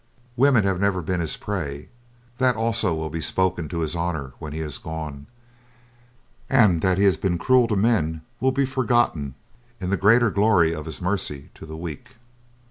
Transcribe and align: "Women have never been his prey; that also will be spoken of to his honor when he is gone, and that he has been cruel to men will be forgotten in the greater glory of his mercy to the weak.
"Women 0.35 0.63
have 0.63 0.81
never 0.81 1.03
been 1.03 1.19
his 1.19 1.37
prey; 1.37 1.89
that 2.39 2.55
also 2.55 2.95
will 2.95 3.11
be 3.11 3.21
spoken 3.21 3.65
of 3.65 3.69
to 3.69 3.79
his 3.81 3.93
honor 3.95 4.33
when 4.39 4.51
he 4.51 4.59
is 4.59 4.79
gone, 4.79 5.27
and 6.49 6.81
that 6.81 6.97
he 6.97 7.03
has 7.03 7.17
been 7.17 7.37
cruel 7.37 7.67
to 7.67 7.75
men 7.75 8.21
will 8.39 8.51
be 8.51 8.65
forgotten 8.65 9.35
in 9.79 9.91
the 9.91 9.97
greater 9.97 10.31
glory 10.31 10.73
of 10.73 10.85
his 10.87 11.03
mercy 11.03 11.51
to 11.53 11.67
the 11.67 11.77
weak. 11.77 12.15